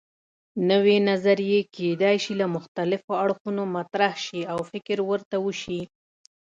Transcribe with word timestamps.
نوې 0.69 0.97
نظریې 1.09 1.59
کیدای 1.75 2.15
شي 2.23 2.33
له 2.41 2.45
مختلفو 2.55 3.11
اړخونو 3.23 3.63
مطرح 3.75 4.13
شي 4.25 4.41
او 4.53 4.57
فکر 4.71 4.97
ورته 5.09 5.35
وشي. 5.45 5.81